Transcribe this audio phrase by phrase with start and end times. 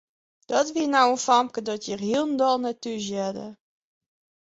[0.51, 3.47] Dat wie no in famke dat hjir hielendal net thúshearde.